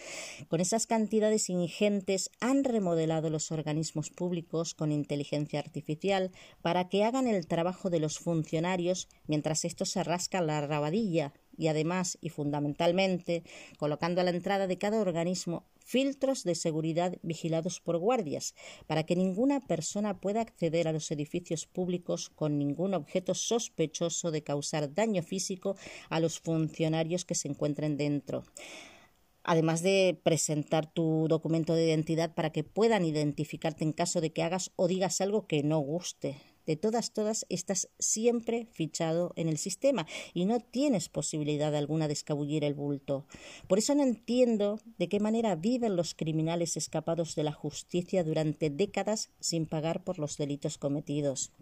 con 0.49 0.61
esas 0.61 0.87
cantidades 0.87 1.51
ingentes 1.51 2.31
han 2.41 2.65
remodelado 2.65 3.29
los 3.29 3.53
organismos 3.53 4.11
públicos 4.11 4.75
con 4.75 4.93
inteligencia 4.93 5.61
artificial 5.61 6.31
para 6.63 6.89
que 6.89 7.05
hagan 7.05 7.27
el 7.27 7.47
trabajo 7.47 7.91
de 7.91 8.01
los 8.01 8.19
funcionarios 8.19 9.09
mientras 9.27 9.65
estos 9.65 9.91
se 9.91 10.03
rascan 10.03 10.47
la 10.47 10.67
rabadilla 10.67 11.35
y 11.61 11.69
además 11.69 12.17
y 12.23 12.31
fundamentalmente 12.31 13.45
colocando 13.77 14.23
a 14.23 14.25
la 14.25 14.31
entrada 14.31 14.67
de 14.67 14.79
cada 14.79 14.99
organismo 14.99 15.67
filtros 15.79 16.43
de 16.43 16.55
seguridad 16.55 17.19
vigilados 17.23 17.81
por 17.81 17.99
guardias, 17.99 18.55
para 18.87 19.05
que 19.05 19.15
ninguna 19.15 19.61
persona 19.61 20.21
pueda 20.21 20.41
acceder 20.41 20.89
a 20.89 20.93
los 20.93 21.11
edificios 21.11 21.67
públicos 21.67 22.31
con 22.31 22.59
ningún 22.59 22.95
objeto 22.95 23.35
sospechoso 23.35 24.31
de 24.31 24.43
causar 24.43 24.95
daño 24.95 25.23
físico 25.23 25.77
a 26.09 26.19
los 26.19 26.41
funcionarios 26.41 27.27
que 27.27 27.35
se 27.35 27.49
encuentren 27.49 27.99
dentro. 27.99 28.45
Además 29.43 29.83
de 29.83 30.19
presentar 30.23 30.91
tu 30.91 31.27
documento 31.29 31.75
de 31.75 31.87
identidad 31.87 32.35
para 32.35 32.51
que 32.51 32.65
puedan 32.65 33.05
identificarte 33.05 33.85
en 33.85 33.93
caso 33.93 34.21
de 34.21 34.33
que 34.33 34.43
hagas 34.43 34.71
o 34.77 34.89
digas 34.89 35.21
algo 35.21 35.47
que 35.47 35.63
no 35.63 35.79
guste 35.79 36.37
de 36.67 36.77
todas, 36.77 37.13
todas 37.13 37.47
estás 37.49 37.89
siempre 37.99 38.69
fichado 38.73 39.33
en 39.37 39.49
el 39.49 39.59
sistema 39.59 40.07
y 40.35 40.45
no 40.45 40.61
tienes 40.61 41.09
posibilidad 41.09 41.75
alguna 41.75 42.07
de 42.07 42.15
escabullir 42.15 42.65
el 42.65 42.75
bulto. 42.75 43.27
Por 43.67 43.79
eso 43.79 43.95
no 43.95 44.03
entiendo 44.03 44.81
de 44.99 45.09
qué 45.09 45.21
manera 45.21 45.57
viven 45.57 45.97
los 45.97 46.15
criminales 46.15 46.77
escapados 46.77 47.35
de 47.35 47.45
la 47.45 47.53
justicia 47.53 48.25
durante 48.25 48.71
décadas 48.71 49.31
sin 49.41 49.67
pagar 49.67 50.05
por 50.05 50.19
los 50.19 50.37
delitos 50.37 50.79
cometidos. 50.79 51.53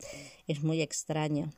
Es 0.47 0.62
muy 0.62 0.83
extraño. 0.83 1.50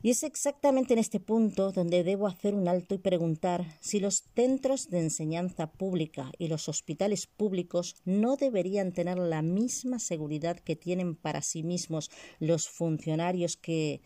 Y 0.00 0.10
es 0.10 0.22
exactamente 0.22 0.92
en 0.92 1.00
este 1.00 1.18
punto 1.18 1.72
donde 1.72 2.04
debo 2.04 2.28
hacer 2.28 2.54
un 2.54 2.68
alto 2.68 2.94
y 2.94 2.98
preguntar 2.98 3.64
si 3.80 3.98
los 3.98 4.22
centros 4.36 4.90
de 4.90 5.00
enseñanza 5.00 5.72
pública 5.72 6.30
y 6.38 6.46
los 6.46 6.68
hospitales 6.68 7.26
públicos 7.26 7.96
no 8.04 8.36
deberían 8.36 8.92
tener 8.92 9.18
la 9.18 9.42
misma 9.42 9.98
seguridad 9.98 10.56
que 10.60 10.76
tienen 10.76 11.16
para 11.16 11.42
sí 11.42 11.64
mismos 11.64 12.10
los 12.38 12.68
funcionarios 12.68 13.56
que 13.56 14.00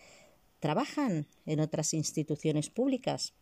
trabajan 0.61 1.27
en 1.45 1.61
otras 1.61 1.93
instituciones 1.93 2.71
públicas. 2.71 3.35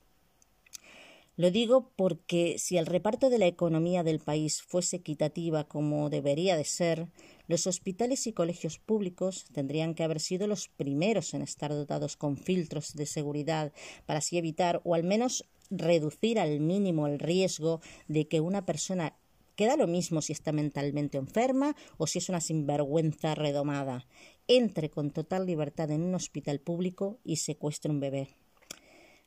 Lo 1.40 1.50
digo 1.50 1.90
porque 1.96 2.56
si 2.58 2.76
el 2.76 2.84
reparto 2.84 3.30
de 3.30 3.38
la 3.38 3.46
economía 3.46 4.02
del 4.02 4.18
país 4.18 4.60
fuese 4.60 4.96
equitativa 4.96 5.64
como 5.64 6.10
debería 6.10 6.54
de 6.54 6.66
ser, 6.66 7.08
los 7.48 7.66
hospitales 7.66 8.26
y 8.26 8.34
colegios 8.34 8.78
públicos 8.78 9.46
tendrían 9.50 9.94
que 9.94 10.04
haber 10.04 10.20
sido 10.20 10.46
los 10.46 10.68
primeros 10.68 11.32
en 11.32 11.40
estar 11.40 11.70
dotados 11.70 12.18
con 12.18 12.36
filtros 12.36 12.92
de 12.92 13.06
seguridad 13.06 13.72
para 14.04 14.18
así 14.18 14.36
evitar 14.36 14.82
o 14.84 14.94
al 14.94 15.02
menos 15.02 15.46
reducir 15.70 16.38
al 16.38 16.60
mínimo 16.60 17.06
el 17.06 17.18
riesgo 17.18 17.80
de 18.06 18.28
que 18.28 18.42
una 18.42 18.66
persona 18.66 19.16
queda 19.56 19.78
lo 19.78 19.86
mismo 19.86 20.20
si 20.20 20.34
está 20.34 20.52
mentalmente 20.52 21.16
enferma 21.16 21.74
o 21.96 22.06
si 22.06 22.18
es 22.18 22.28
una 22.28 22.42
sinvergüenza 22.42 23.34
redomada, 23.34 24.06
entre 24.46 24.90
con 24.90 25.10
total 25.10 25.46
libertad 25.46 25.90
en 25.90 26.02
un 26.02 26.14
hospital 26.14 26.60
público 26.60 27.18
y 27.24 27.36
secuestre 27.36 27.90
un 27.90 28.00
bebé 28.00 28.39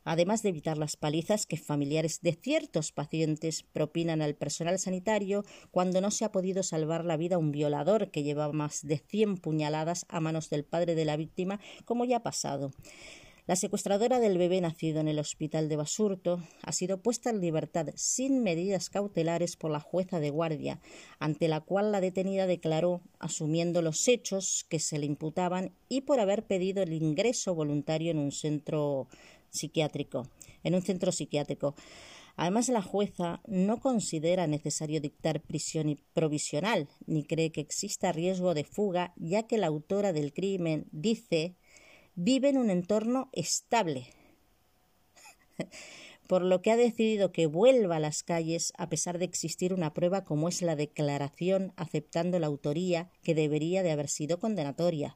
además 0.04 0.44
de 0.44 0.50
evitar 0.50 0.78
las 0.78 0.96
palizas 0.96 1.46
que 1.46 1.58
familiares 1.58 2.22
de 2.22 2.34
ciertos 2.34 2.92
pacientes 2.92 3.64
propinan 3.64 4.22
al 4.22 4.36
personal 4.36 4.80
sanitario 4.80 5.44
cuando 5.72 6.02
no 6.02 6.12
se 6.12 6.26
ha 6.26 6.32
podido 6.32 6.64
salvar 6.64 7.06
la 7.06 7.18
vida 7.18 7.36
a 7.36 7.40
un 7.40 7.52
violador 7.52 8.12
que 8.12 8.24
llevaba 8.24 8.54
más 8.54 8.86
de 8.86 8.98
cien 8.98 9.38
puñaladas 9.38 10.06
a 10.10 10.20
manos 10.20 10.50
del 10.50 10.66
padre 10.66 10.96
de 10.96 11.06
la 11.06 11.18
víctima, 11.18 11.60
como 11.86 12.06
ya 12.06 12.18
ha 12.18 12.24
pasado. 12.24 12.72
La 13.46 13.58
secuestradora 13.58 14.22
del 14.22 14.38
bebé 14.38 14.62
nacido 14.62 15.02
en 15.02 15.10
el 15.10 15.20
hospital 15.20 15.68
de 15.68 15.76
Basurto 15.76 16.42
ha 16.62 16.72
sido 16.72 17.02
puesta 17.02 17.30
en 17.30 17.42
libertad 17.42 17.88
sin 17.94 18.42
medidas 18.42 18.90
cautelares 18.90 19.58
por 19.58 19.70
la 19.70 19.82
jueza 19.82 20.22
de 20.22 20.30
guardia, 20.30 20.80
ante 21.20 21.50
la 21.50 21.60
cual 21.60 21.92
la 21.92 22.00
detenida 22.00 22.48
declaró 22.48 23.02
asumiendo 23.20 23.82
los 23.82 24.08
hechos 24.08 24.66
que 24.70 24.80
se 24.80 24.98
le 24.98 25.08
imputaban 25.08 25.74
y 25.90 26.02
por 26.02 26.22
haber 26.22 26.46
pedido 26.46 26.84
el 26.84 26.94
ingreso 26.94 27.54
voluntario 27.54 28.12
en 28.12 28.20
un 28.20 28.32
centro 28.32 29.10
psiquiátrico, 29.54 30.28
en 30.64 30.76
un 30.76 30.82
centro 30.82 31.12
psiquiátrico. 31.12 31.76
Además, 32.36 32.68
la 32.70 32.82
jueza 32.82 33.42
no 33.46 33.80
considera 33.80 34.48
necesario 34.48 35.00
dictar 35.00 35.42
prisión 35.42 36.00
provisional, 36.14 36.90
ni 37.06 37.24
cree 37.24 37.52
que 37.52 37.62
exista 37.62 38.12
riesgo 38.12 38.54
de 38.56 38.64
fuga, 38.64 39.14
ya 39.18 39.44
que 39.44 39.60
la 39.60 39.68
autora 39.68 40.14
del 40.14 40.34
crimen 40.34 40.88
dice 40.92 41.56
vive 42.16 42.50
en 42.50 42.58
un 42.58 42.70
entorno 42.70 43.30
estable, 43.34 44.08
por 46.28 46.44
lo 46.44 46.62
que 46.62 46.72
ha 46.72 46.76
decidido 46.76 47.32
que 47.32 47.48
vuelva 47.48 47.98
a 47.98 48.00
las 48.00 48.24
calles 48.24 48.74
a 48.78 48.90
pesar 48.90 49.18
de 49.18 49.26
existir 49.26 49.74
una 49.74 49.94
prueba 49.94 50.24
como 50.24 50.48
es 50.48 50.62
la 50.62 50.76
declaración 50.76 51.74
aceptando 51.76 52.40
la 52.40 52.48
autoría 52.48 53.12
que 53.24 53.36
debería 53.36 53.84
de 53.84 53.92
haber 53.92 54.10
sido 54.10 54.40
condenatoria. 54.40 55.16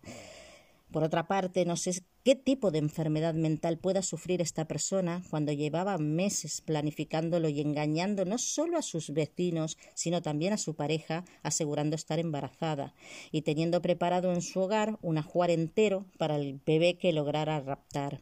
Por 0.91 1.03
otra 1.03 1.27
parte, 1.27 1.65
no 1.65 1.75
sé 1.75 2.03
qué 2.27 2.35
tipo 2.35 2.71
de 2.71 2.79
enfermedad 2.79 3.35
mental 3.35 3.77
pueda 3.77 4.01
sufrir 4.01 4.41
esta 4.41 4.65
persona 4.65 5.23
cuando 5.29 5.53
llevaba 5.53 5.97
meses 5.97 6.59
planificándolo 6.59 7.47
y 7.47 7.61
engañando 7.61 8.25
no 8.25 8.37
solo 8.37 8.77
a 8.77 8.81
sus 8.81 9.11
vecinos, 9.11 9.77
sino 9.93 10.21
también 10.21 10.51
a 10.51 10.57
su 10.57 10.75
pareja, 10.75 11.23
asegurando 11.41 11.95
estar 11.95 12.19
embarazada 12.19 12.93
y 13.31 13.43
teniendo 13.43 13.81
preparado 13.81 14.33
en 14.33 14.41
su 14.41 14.59
hogar 14.59 14.97
un 15.01 15.17
ajuar 15.17 15.51
entero 15.51 16.05
para 16.17 16.35
el 16.35 16.59
bebé 16.65 16.97
que 16.97 17.13
lograra 17.13 17.61
raptar. 17.61 18.21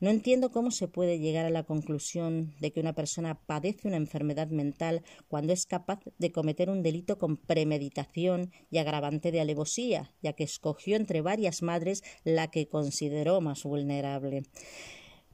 No 0.00 0.10
entiendo 0.10 0.50
cómo 0.50 0.70
se 0.70 0.86
puede 0.86 1.18
llegar 1.18 1.46
a 1.46 1.50
la 1.50 1.64
conclusión 1.64 2.54
de 2.60 2.72
que 2.72 2.80
una 2.80 2.94
persona 2.94 3.40
padece 3.46 3.88
una 3.88 3.96
enfermedad 3.96 4.48
mental 4.48 5.02
cuando 5.28 5.54
es 5.54 5.64
capaz 5.64 6.00
de 6.18 6.30
cometer 6.30 6.68
un 6.68 6.82
delito 6.82 7.18
con 7.18 7.38
premeditación 7.38 8.52
y 8.70 8.76
agravante 8.76 9.32
de 9.32 9.40
alevosía, 9.40 10.12
ya 10.22 10.34
que 10.34 10.44
escogió 10.44 10.96
entre 10.96 11.22
varias 11.22 11.62
madres 11.62 12.04
la 12.22 12.50
que 12.50 12.68
consideró 12.68 13.40
más 13.46 13.62
vulnerable. 13.62 14.42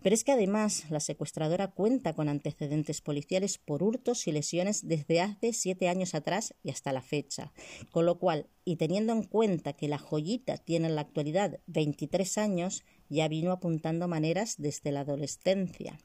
Pero 0.03 0.15
es 0.15 0.25
que 0.25 0.33
además 0.33 0.85
la 0.91 1.01
secuestradora 1.01 1.69
cuenta 1.69 2.13
con 2.13 2.29
antecedentes 2.29 3.01
policiales 3.01 3.59
por 3.59 3.83
hurtos 3.83 4.27
y 4.27 4.33
lesiones 4.33 4.87
desde 4.87 5.21
hace 5.21 5.53
siete 5.53 5.89
años 5.89 6.15
atrás 6.15 6.55
y 6.63 6.71
hasta 6.71 6.93
la 6.93 7.03
fecha. 7.03 7.53
Con 7.93 8.07
lo 8.07 8.19
cual, 8.19 8.49
y 8.65 8.77
teniendo 8.77 9.13
en 9.13 9.23
cuenta 9.23 9.75
que 9.75 9.89
la 9.89 9.99
joyita 9.99 10.59
tiene 10.59 10.89
en 10.89 10.97
la 10.97 11.03
actualidad 11.03 11.61
23 11.67 12.39
años, 12.39 12.85
ya 13.09 13.29
vino 13.29 13.53
apuntando 13.53 14.09
maneras 14.09 14.57
desde 14.59 14.91
la 14.91 15.01
adolescencia. 15.01 15.99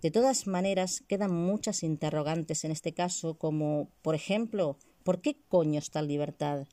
De 0.00 0.10
todas 0.10 0.46
maneras, 0.46 1.02
quedan 1.06 1.34
muchas 1.34 1.82
interrogantes 1.82 2.64
en 2.64 2.70
este 2.70 2.94
caso, 2.94 3.36
como, 3.38 3.90
por 4.02 4.14
ejemplo, 4.14 4.78
¿Por 5.06 5.20
qué 5.20 5.36
coño 5.48 5.78
está 5.78 6.00
en 6.00 6.08
libertad? 6.08 6.66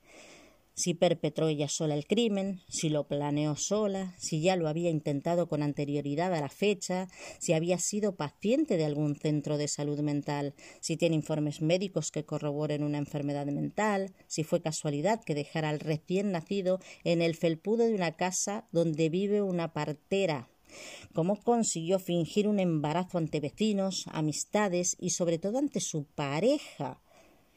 Si 0.76 0.94
perpetró 0.94 1.48
ella 1.48 1.68
sola 1.68 1.96
el 1.96 2.08
crimen, 2.08 2.62
si 2.68 2.90
lo 2.90 3.08
planeó 3.08 3.56
sola, 3.56 4.16
si 4.18 4.42
ya 4.42 4.56
lo 4.56 4.68
había 4.68 4.90
intentado 4.90 5.48
con 5.48 5.62
anterioridad 5.62 6.34
a 6.34 6.42
la 6.42 6.50
fecha, 6.50 7.08
si 7.40 7.54
había 7.54 7.78
sido 7.78 8.16
paciente 8.16 8.78
de 8.78 8.86
algún 8.86 9.16
centro 9.16 9.58
de 9.58 9.68
salud 9.68 10.00
mental, 10.00 10.56
si 10.82 10.98
tiene 10.98 11.16
informes 11.16 11.62
médicos 11.62 12.12
que 12.12 12.26
corroboren 12.26 12.84
una 12.84 12.98
enfermedad 12.98 13.46
mental, 13.46 14.14
si 14.28 14.44
fue 14.44 14.62
casualidad 14.62 15.24
que 15.24 15.36
dejara 15.36 15.70
al 15.70 15.80
recién 15.80 16.32
nacido 16.32 16.80
en 17.04 17.22
el 17.22 17.36
felpudo 17.36 17.86
de 17.86 17.96
una 17.96 18.16
casa 18.16 18.68
donde 18.72 19.10
vive 19.10 19.42
una 19.42 19.74
partera. 19.74 20.50
Cómo 21.14 21.40
consiguió 21.42 22.00
fingir 22.00 22.48
un 22.48 22.60
embarazo 22.60 23.20
ante 23.20 23.40
vecinos, 23.40 24.06
amistades 24.12 24.96
y 25.00 25.12
sobre 25.12 25.38
todo 25.38 25.60
ante 25.60 25.80
su 25.80 26.06
pareja, 26.06 27.00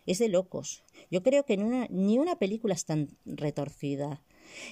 es 0.06 0.18
de 0.18 0.28
locos. 0.28 0.84
Yo 1.10 1.22
creo 1.22 1.44
que 1.44 1.56
ni 1.56 2.18
una 2.18 2.38
película 2.38 2.74
es 2.74 2.84
tan 2.84 3.08
retorcida. 3.24 4.22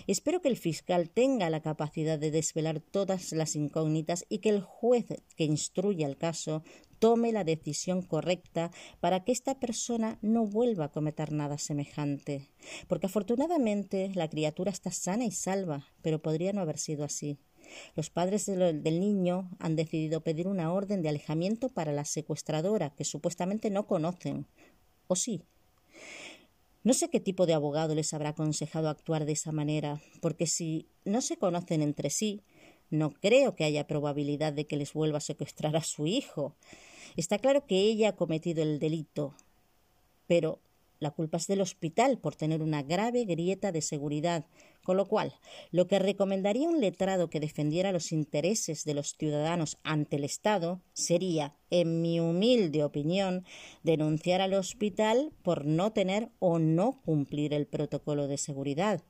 Espero 0.06 0.40
que 0.40 0.48
el 0.48 0.56
fiscal 0.56 1.10
tenga 1.10 1.50
la 1.50 1.60
capacidad 1.60 2.18
de 2.18 2.30
desvelar 2.30 2.80
todas 2.80 3.32
las 3.32 3.56
incógnitas 3.56 4.24
y 4.28 4.38
que 4.38 4.50
el 4.50 4.60
juez 4.60 5.06
que 5.36 5.44
instruya 5.44 6.06
el 6.06 6.16
caso 6.16 6.62
tome 6.98 7.32
la 7.32 7.44
decisión 7.44 8.02
correcta 8.02 8.70
para 9.00 9.24
que 9.24 9.32
esta 9.32 9.58
persona 9.58 10.18
no 10.22 10.46
vuelva 10.46 10.86
a 10.86 10.92
cometer 10.92 11.32
nada 11.32 11.58
semejante. 11.58 12.48
Porque 12.88 13.06
afortunadamente 13.06 14.10
la 14.14 14.30
criatura 14.30 14.70
está 14.70 14.90
sana 14.90 15.24
y 15.24 15.30
salva, 15.30 15.88
pero 16.02 16.22
podría 16.22 16.52
no 16.52 16.60
haber 16.60 16.78
sido 16.78 17.04
así. 17.04 17.38
Los 17.94 18.10
padres 18.10 18.46
del 18.46 19.00
niño 19.00 19.50
han 19.58 19.76
decidido 19.76 20.22
pedir 20.22 20.48
una 20.48 20.72
orden 20.72 21.02
de 21.02 21.08
alejamiento 21.08 21.68
para 21.68 21.92
la 21.92 22.04
secuestradora, 22.04 22.94
que 22.94 23.04
supuestamente 23.04 23.70
no 23.70 23.86
conocen, 23.86 24.46
¿O 25.06 25.16
sí? 25.16 25.42
No 26.82 26.92
sé 26.92 27.08
qué 27.08 27.20
tipo 27.20 27.46
de 27.46 27.54
abogado 27.54 27.94
les 27.94 28.12
habrá 28.12 28.30
aconsejado 28.30 28.88
actuar 28.88 29.24
de 29.24 29.32
esa 29.32 29.52
manera, 29.52 30.00
porque 30.20 30.46
si 30.46 30.86
no 31.04 31.22
se 31.22 31.38
conocen 31.38 31.80
entre 31.80 32.10
sí, 32.10 32.42
no 32.90 33.10
creo 33.10 33.54
que 33.54 33.64
haya 33.64 33.86
probabilidad 33.86 34.52
de 34.52 34.66
que 34.66 34.76
les 34.76 34.92
vuelva 34.92 35.18
a 35.18 35.22
secuestrar 35.22 35.76
a 35.76 35.82
su 35.82 36.06
hijo. 36.06 36.54
Está 37.16 37.38
claro 37.38 37.66
que 37.66 37.80
ella 37.80 38.10
ha 38.10 38.16
cometido 38.16 38.62
el 38.62 38.78
delito, 38.78 39.34
pero 40.26 40.60
la 41.04 41.12
culpa 41.12 41.36
es 41.36 41.46
del 41.46 41.60
hospital 41.60 42.18
por 42.18 42.34
tener 42.34 42.60
una 42.62 42.82
grave 42.82 43.24
grieta 43.24 43.70
de 43.70 43.80
seguridad, 43.80 44.46
con 44.82 44.96
lo 44.96 45.06
cual 45.06 45.34
lo 45.70 45.86
que 45.86 46.00
recomendaría 46.00 46.68
un 46.68 46.80
letrado 46.80 47.30
que 47.30 47.38
defendiera 47.38 47.92
los 47.92 48.10
intereses 48.10 48.84
de 48.84 48.94
los 48.94 49.14
ciudadanos 49.16 49.78
ante 49.84 50.16
el 50.16 50.24
Estado 50.24 50.80
sería, 50.92 51.54
en 51.70 52.02
mi 52.02 52.18
humilde 52.18 52.82
opinión, 52.82 53.44
denunciar 53.82 54.40
al 54.40 54.54
hospital 54.54 55.32
por 55.42 55.64
no 55.64 55.92
tener 55.92 56.30
o 56.40 56.58
no 56.58 57.00
cumplir 57.04 57.54
el 57.54 57.66
protocolo 57.66 58.26
de 58.26 58.38
seguridad. 58.38 59.02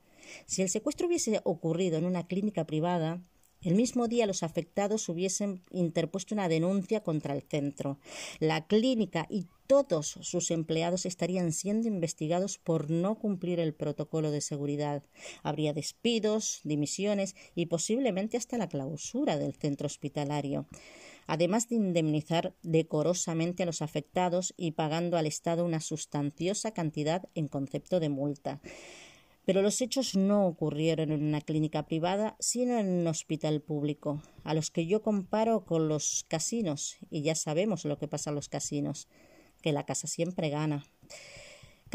Si 0.45 0.61
el 0.61 0.69
secuestro 0.69 1.07
hubiese 1.07 1.41
ocurrido 1.43 1.97
en 1.97 2.05
una 2.05 2.27
clínica 2.27 2.65
privada, 2.65 3.21
el 3.65 3.75
mismo 3.75 4.07
día 4.07 4.27
los 4.27 4.43
afectados 4.43 5.09
hubiesen 5.09 5.61
interpuesto 5.71 6.35
una 6.35 6.47
denuncia 6.47 7.01
contra 7.01 7.33
el 7.33 7.41
centro. 7.41 7.99
La 8.39 8.67
clínica 8.67 9.25
y 9.29 9.47
todos 9.67 10.19
sus 10.21 10.51
empleados 10.51 11.05
estarían 11.05 11.51
siendo 11.51 11.87
investigados 11.87 12.59
por 12.59 12.91
no 12.91 13.15
cumplir 13.15 13.59
el 13.59 13.73
protocolo 13.73 14.29
de 14.29 14.41
seguridad. 14.41 15.03
Habría 15.41 15.73
despidos, 15.73 16.61
dimisiones 16.63 17.35
y 17.55 17.65
posiblemente 17.65 18.37
hasta 18.37 18.59
la 18.59 18.69
clausura 18.69 19.37
del 19.37 19.55
centro 19.55 19.87
hospitalario 19.87 20.67
además 21.27 21.69
de 21.69 21.75
indemnizar 21.75 22.53
decorosamente 22.61 23.63
a 23.63 23.65
los 23.65 23.81
afectados 23.81 24.53
y 24.57 24.71
pagando 24.71 25.17
al 25.17 25.25
Estado 25.25 25.65
una 25.65 25.79
sustanciosa 25.79 26.71
cantidad 26.71 27.27
en 27.33 27.47
concepto 27.47 27.99
de 27.99 28.09
multa. 28.09 28.61
Pero 29.45 29.61
los 29.61 29.79
hechos 29.81 30.15
no 30.15 30.47
ocurrieron 30.47 31.11
en 31.11 31.23
una 31.23 31.41
clínica 31.41 31.85
privada, 31.85 32.35
sino 32.39 32.79
en 32.79 32.89
un 32.89 33.07
hospital 33.07 33.61
público, 33.61 34.21
a 34.43 34.53
los 34.53 34.71
que 34.71 34.87
yo 34.87 35.01
comparo 35.03 35.65
con 35.65 35.87
los 35.87 36.25
casinos, 36.27 36.97
y 37.11 37.21
ya 37.21 37.35
sabemos 37.35 37.85
lo 37.85 37.99
que 37.99 38.07
pasa 38.07 38.31
en 38.31 38.35
los 38.35 38.49
casinos, 38.49 39.07
que 39.61 39.71
la 39.71 39.85
casa 39.85 40.07
siempre 40.07 40.49
gana. 40.49 40.85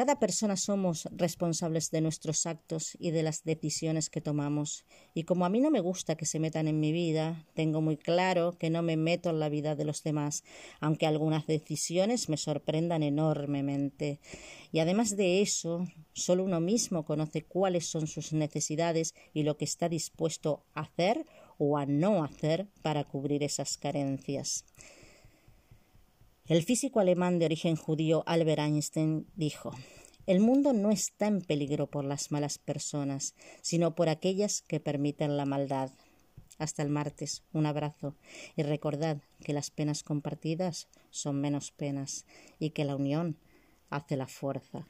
Cada 0.00 0.18
persona 0.18 0.56
somos 0.56 1.10
responsables 1.12 1.90
de 1.90 2.00
nuestros 2.00 2.46
actos 2.46 2.96
y 2.98 3.10
de 3.10 3.22
las 3.22 3.44
decisiones 3.44 4.08
que 4.08 4.22
tomamos. 4.22 4.86
Y 5.12 5.24
como 5.24 5.44
a 5.44 5.50
mí 5.50 5.60
no 5.60 5.70
me 5.70 5.80
gusta 5.80 6.16
que 6.16 6.24
se 6.24 6.38
metan 6.38 6.68
en 6.68 6.80
mi 6.80 6.90
vida, 6.90 7.44
tengo 7.52 7.82
muy 7.82 7.98
claro 7.98 8.56
que 8.58 8.70
no 8.70 8.80
me 8.80 8.96
meto 8.96 9.28
en 9.28 9.40
la 9.40 9.50
vida 9.50 9.76
de 9.76 9.84
los 9.84 10.02
demás, 10.02 10.42
aunque 10.80 11.06
algunas 11.06 11.46
decisiones 11.46 12.30
me 12.30 12.38
sorprendan 12.38 13.02
enormemente. 13.02 14.20
Y 14.72 14.78
además 14.78 15.18
de 15.18 15.42
eso, 15.42 15.84
solo 16.14 16.44
uno 16.44 16.60
mismo 16.60 17.04
conoce 17.04 17.42
cuáles 17.42 17.86
son 17.86 18.06
sus 18.06 18.32
necesidades 18.32 19.14
y 19.34 19.42
lo 19.42 19.58
que 19.58 19.66
está 19.66 19.90
dispuesto 19.90 20.64
a 20.72 20.80
hacer 20.80 21.26
o 21.58 21.76
a 21.76 21.84
no 21.84 22.24
hacer 22.24 22.68
para 22.80 23.04
cubrir 23.04 23.42
esas 23.42 23.76
carencias. 23.76 24.64
El 26.50 26.64
físico 26.64 26.98
alemán 26.98 27.38
de 27.38 27.44
origen 27.44 27.76
judío 27.76 28.24
Albert 28.26 28.58
Einstein 28.58 29.28
dijo 29.36 29.70
El 30.26 30.40
mundo 30.40 30.72
no 30.72 30.90
está 30.90 31.28
en 31.28 31.42
peligro 31.42 31.86
por 31.86 32.04
las 32.04 32.32
malas 32.32 32.58
personas, 32.58 33.36
sino 33.62 33.94
por 33.94 34.08
aquellas 34.08 34.62
que 34.62 34.80
permiten 34.80 35.36
la 35.36 35.46
maldad. 35.46 35.92
Hasta 36.58 36.82
el 36.82 36.88
martes, 36.88 37.44
un 37.52 37.66
abrazo 37.66 38.16
y 38.56 38.64
recordad 38.64 39.22
que 39.44 39.52
las 39.52 39.70
penas 39.70 40.02
compartidas 40.02 40.88
son 41.10 41.40
menos 41.40 41.70
penas 41.70 42.26
y 42.58 42.70
que 42.70 42.84
la 42.84 42.96
unión 42.96 43.36
hace 43.88 44.16
la 44.16 44.26
fuerza. 44.26 44.88